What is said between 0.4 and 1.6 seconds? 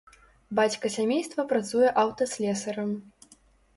Бацька сямейства